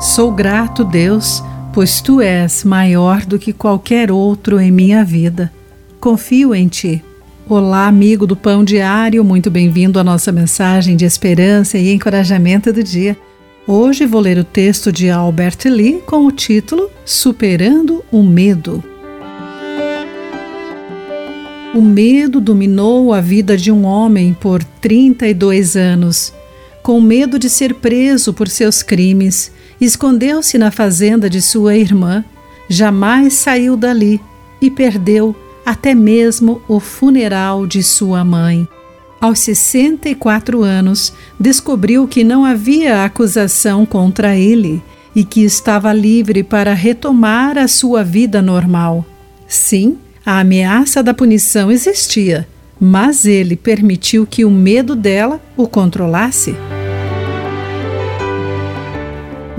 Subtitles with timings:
[0.00, 1.44] Sou grato, Deus,
[1.74, 5.52] pois tu és maior do que qualquer outro em minha vida.
[6.00, 7.04] Confio em ti.
[7.46, 12.82] Olá, amigo do Pão Diário, muito bem-vindo à nossa mensagem de esperança e encorajamento do
[12.82, 13.14] dia.
[13.66, 18.82] Hoje vou ler o texto de Albert Lee com o título Superando o Medo.
[21.74, 26.32] O medo dominou a vida de um homem por 32 anos.
[26.82, 32.24] Com medo de ser preso por seus crimes, escondeu-se na fazenda de sua irmã,
[32.68, 34.20] jamais saiu dali
[34.60, 35.34] e perdeu
[35.64, 38.68] até mesmo o funeral de sua mãe.
[39.20, 44.82] Aos 64 anos, descobriu que não havia acusação contra ele
[45.14, 49.04] e que estava livre para retomar a sua vida normal.
[49.46, 52.48] Sim, a ameaça da punição existia,
[52.80, 56.54] mas ele permitiu que o medo dela o controlasse.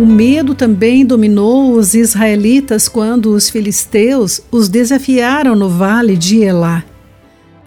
[0.01, 6.83] O medo também dominou os israelitas quando os filisteus os desafiaram no vale de Elá.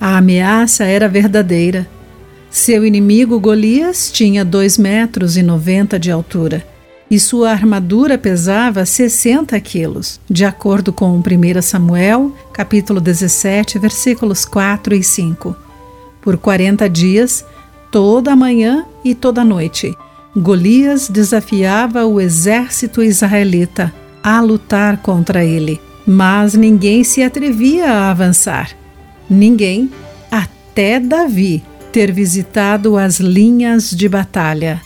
[0.01, 1.89] A ameaça era verdadeira.
[2.51, 6.67] Seu inimigo Golias tinha dois metros e noventa de altura
[7.09, 14.93] e sua armadura pesava 60 quilos, de acordo com 1 Samuel, capítulo 17, versículos 4
[14.97, 15.55] e 5.
[16.21, 17.45] Por 40 dias,
[17.93, 19.97] toda manhã e toda noite,
[20.37, 28.71] Golias desafiava o exército israelita a lutar contra ele, mas ninguém se atrevia a avançar.
[29.31, 29.91] Ninguém,
[30.31, 34.83] até Davi, ter visitado as linhas de batalha.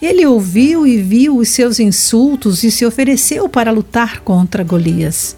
[0.00, 5.36] Ele ouviu e viu os seus insultos e se ofereceu para lutar contra Golias.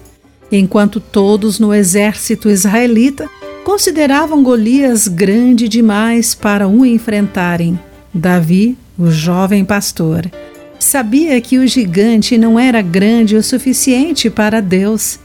[0.49, 3.29] Enquanto todos no exército israelita
[3.65, 7.77] consideravam Golias grande demais para o enfrentarem,
[8.13, 10.29] Davi, o jovem pastor,
[10.77, 15.17] sabia que o gigante não era grande o suficiente para Deus.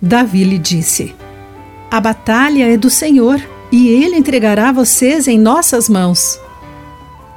[0.00, 1.12] Davi lhe disse:
[1.90, 3.42] A batalha é do Senhor
[3.72, 6.38] e ele entregará vocês em nossas mãos.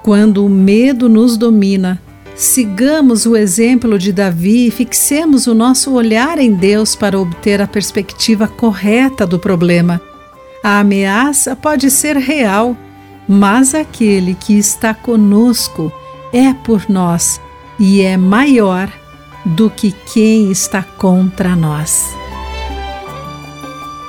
[0.03, 1.99] Quando o medo nos domina,
[2.35, 7.67] sigamos o exemplo de Davi e fixemos o nosso olhar em Deus para obter a
[7.67, 9.99] perspectiva correta do problema.
[10.63, 12.77] A ameaça pode ser real,
[13.31, 15.93] mas aquele que está conosco
[16.33, 17.39] é por nós
[17.79, 18.91] e é maior
[19.45, 22.07] do que quem está contra nós.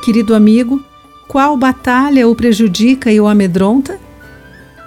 [0.02, 0.82] Querido amigo,
[1.28, 4.00] qual batalha o prejudica e o amedronta?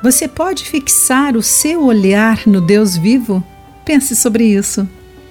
[0.01, 3.43] Você pode fixar o seu olhar no Deus vivo?
[3.85, 4.89] Pense sobre isso.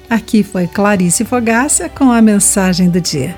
[0.09, 3.37] Aqui foi Clarice Fogaça com a mensagem do dia.